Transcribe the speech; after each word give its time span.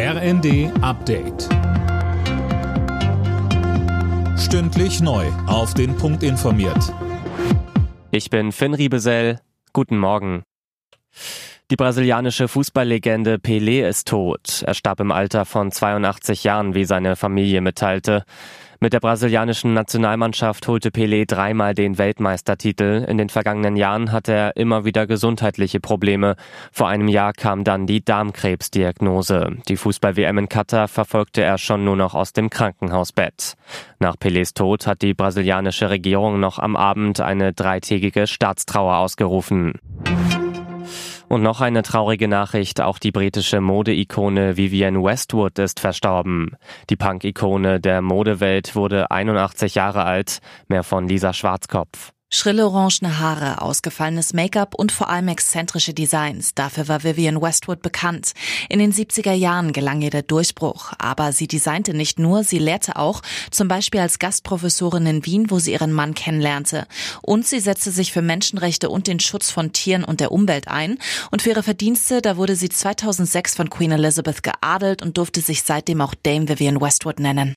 RND 0.00 0.70
Update. 0.80 1.48
Stündlich 4.38 5.00
neu. 5.00 5.26
Auf 5.48 5.74
den 5.74 5.96
Punkt 5.96 6.22
informiert. 6.22 6.94
Ich 8.12 8.30
bin 8.30 8.52
Finn 8.52 8.74
Riebesell. 8.74 9.40
Guten 9.72 9.98
Morgen. 9.98 10.44
Die 11.72 11.74
brasilianische 11.74 12.46
Fußballlegende 12.46 13.38
Pelé 13.38 13.88
ist 13.88 14.06
tot. 14.06 14.62
Er 14.64 14.74
starb 14.74 15.00
im 15.00 15.10
Alter 15.10 15.44
von 15.44 15.72
82 15.72 16.44
Jahren, 16.44 16.76
wie 16.76 16.84
seine 16.84 17.16
Familie 17.16 17.60
mitteilte. 17.60 18.22
Mit 18.80 18.92
der 18.92 19.00
brasilianischen 19.00 19.74
Nationalmannschaft 19.74 20.68
holte 20.68 20.90
Pelé 20.90 21.26
dreimal 21.26 21.74
den 21.74 21.98
Weltmeistertitel. 21.98 23.04
In 23.08 23.18
den 23.18 23.28
vergangenen 23.28 23.74
Jahren 23.74 24.12
hatte 24.12 24.32
er 24.32 24.56
immer 24.56 24.84
wieder 24.84 25.08
gesundheitliche 25.08 25.80
Probleme. 25.80 26.36
Vor 26.70 26.86
einem 26.86 27.08
Jahr 27.08 27.32
kam 27.32 27.64
dann 27.64 27.88
die 27.88 28.04
Darmkrebsdiagnose. 28.04 29.56
Die 29.66 29.76
Fußball-WM 29.76 30.38
in 30.38 30.48
Katar 30.48 30.86
verfolgte 30.86 31.42
er 31.42 31.58
schon 31.58 31.84
nur 31.84 31.96
noch 31.96 32.14
aus 32.14 32.32
dem 32.32 32.50
Krankenhausbett. 32.50 33.54
Nach 33.98 34.14
Pelés 34.14 34.54
Tod 34.54 34.86
hat 34.86 35.02
die 35.02 35.12
brasilianische 35.12 35.90
Regierung 35.90 36.38
noch 36.38 36.60
am 36.60 36.76
Abend 36.76 37.20
eine 37.20 37.52
dreitägige 37.52 38.28
Staatstrauer 38.28 38.98
ausgerufen. 38.98 39.72
Und 41.28 41.42
noch 41.42 41.60
eine 41.60 41.82
traurige 41.82 42.26
Nachricht, 42.26 42.80
auch 42.80 42.98
die 42.98 43.10
britische 43.12 43.60
Modeikone 43.60 44.56
Vivienne 44.56 45.02
Westwood 45.02 45.58
ist 45.58 45.78
verstorben. 45.78 46.56
Die 46.88 46.96
Punk-Ikone 46.96 47.80
der 47.80 48.00
Modewelt 48.00 48.74
wurde 48.74 49.10
81 49.10 49.74
Jahre 49.74 50.04
alt, 50.04 50.38
mehr 50.68 50.82
von 50.82 51.06
Lisa 51.06 51.34
Schwarzkopf. 51.34 52.12
Schrille 52.30 52.66
orangene 52.66 53.18
Haare, 53.18 53.62
ausgefallenes 53.62 54.34
Make-up 54.34 54.74
und 54.74 54.92
vor 54.92 55.08
allem 55.08 55.28
exzentrische 55.28 55.94
Designs. 55.94 56.54
Dafür 56.54 56.86
war 56.86 57.02
Vivian 57.02 57.40
Westwood 57.40 57.80
bekannt. 57.80 58.32
In 58.68 58.80
den 58.80 58.92
70er 58.92 59.32
Jahren 59.32 59.72
gelang 59.72 60.02
ihr 60.02 60.10
der 60.10 60.24
Durchbruch. 60.24 60.92
Aber 60.98 61.32
sie 61.32 61.48
designte 61.48 61.94
nicht 61.94 62.18
nur, 62.18 62.44
sie 62.44 62.58
lehrte 62.58 62.96
auch, 62.96 63.22
zum 63.50 63.68
Beispiel 63.68 64.00
als 64.00 64.18
Gastprofessorin 64.18 65.06
in 65.06 65.24
Wien, 65.24 65.50
wo 65.50 65.58
sie 65.58 65.72
ihren 65.72 65.94
Mann 65.94 66.12
kennenlernte. 66.12 66.86
Und 67.22 67.46
sie 67.46 67.60
setzte 67.60 67.92
sich 67.92 68.12
für 68.12 68.20
Menschenrechte 68.20 68.90
und 68.90 69.06
den 69.06 69.20
Schutz 69.20 69.50
von 69.50 69.72
Tieren 69.72 70.04
und 70.04 70.20
der 70.20 70.30
Umwelt 70.30 70.68
ein. 70.68 70.98
Und 71.30 71.40
für 71.40 71.50
ihre 71.50 71.62
Verdienste, 71.62 72.20
da 72.20 72.36
wurde 72.36 72.56
sie 72.56 72.68
2006 72.68 73.54
von 73.54 73.70
Queen 73.70 73.92
Elizabeth 73.92 74.42
geadelt 74.42 75.00
und 75.00 75.16
durfte 75.16 75.40
sich 75.40 75.62
seitdem 75.62 76.02
auch 76.02 76.14
Dame 76.14 76.46
Vivian 76.46 76.78
Westwood 76.78 77.20
nennen. 77.20 77.54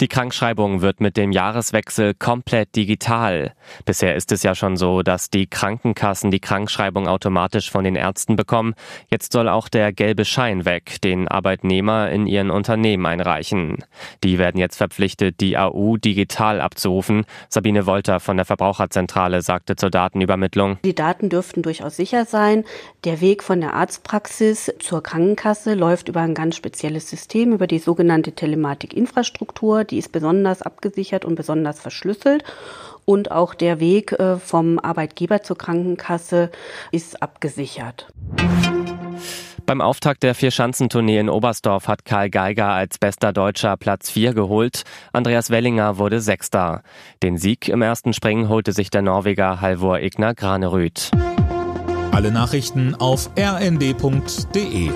Die 0.00 0.06
Krankschreibung 0.06 0.80
wird 0.80 1.00
mit 1.00 1.16
dem 1.16 1.32
Jahreswechsel 1.32 2.14
komplett 2.14 2.76
digital. 2.76 3.52
Bisher 3.84 4.14
ist 4.14 4.30
es 4.30 4.44
ja 4.44 4.54
schon 4.54 4.76
so, 4.76 5.02
dass 5.02 5.28
die 5.28 5.48
Krankenkassen 5.48 6.30
die 6.30 6.38
Krankschreibung 6.38 7.08
automatisch 7.08 7.68
von 7.68 7.82
den 7.82 7.96
Ärzten 7.96 8.36
bekommen. 8.36 8.74
Jetzt 9.10 9.32
soll 9.32 9.48
auch 9.48 9.68
der 9.68 9.92
gelbe 9.92 10.24
Schein 10.24 10.64
weg, 10.64 11.00
den 11.02 11.26
Arbeitnehmer 11.26 12.12
in 12.12 12.28
ihren 12.28 12.50
Unternehmen 12.50 13.06
einreichen. 13.06 13.84
Die 14.22 14.38
werden 14.38 14.60
jetzt 14.60 14.76
verpflichtet, 14.76 15.40
die 15.40 15.58
AU 15.58 15.96
digital 15.96 16.60
abzurufen. 16.60 17.24
Sabine 17.48 17.84
Wolter 17.86 18.20
von 18.20 18.36
der 18.36 18.46
Verbraucherzentrale 18.46 19.42
sagte 19.42 19.74
zur 19.74 19.90
Datenübermittlung. 19.90 20.78
Die 20.84 20.94
Daten 20.94 21.28
dürften 21.28 21.62
durchaus 21.62 21.96
sicher 21.96 22.24
sein. 22.24 22.64
Der 23.02 23.20
Weg 23.20 23.42
von 23.42 23.60
der 23.60 23.74
Arztpraxis 23.74 24.72
zur 24.78 25.02
Krankenkasse 25.02 25.74
läuft 25.74 26.08
über 26.08 26.20
ein 26.20 26.34
ganz 26.34 26.54
spezielles 26.54 27.10
System, 27.10 27.52
über 27.52 27.66
die 27.66 27.80
sogenannte 27.80 28.30
Telematikinfrastruktur 28.30 29.87
die 29.90 29.98
ist 29.98 30.12
besonders 30.12 30.62
abgesichert 30.62 31.24
und 31.24 31.34
besonders 31.34 31.80
verschlüsselt. 31.80 32.44
Und 33.04 33.30
auch 33.30 33.54
der 33.54 33.80
Weg 33.80 34.12
äh, 34.12 34.36
vom 34.36 34.78
Arbeitgeber 34.78 35.42
zur 35.42 35.56
Krankenkasse 35.56 36.50
ist 36.92 37.22
abgesichert. 37.22 38.12
Beim 39.68 39.80
Auftakt 39.82 40.22
der 40.22 40.34
Vierschanzentournee 40.34 41.18
in 41.18 41.28
Oberstdorf 41.28 41.88
hat 41.88 42.06
Karl 42.06 42.30
Geiger 42.30 42.68
als 42.68 42.96
bester 42.96 43.34
Deutscher 43.34 43.76
Platz 43.76 44.10
4 44.10 44.32
geholt. 44.32 44.84
Andreas 45.12 45.50
Wellinger 45.50 45.98
wurde 45.98 46.20
Sechster. 46.20 46.82
Den 47.22 47.36
Sieg 47.36 47.68
im 47.68 47.82
ersten 47.82 48.14
Springen 48.14 48.48
holte 48.48 48.72
sich 48.72 48.88
der 48.88 49.02
Norweger 49.02 49.60
Halvor 49.60 50.00
Ignar 50.00 50.34
Granerüth. 50.34 51.10
Alle 52.12 52.30
Nachrichten 52.32 52.94
auf 52.94 53.28
rnd.de 53.38 54.90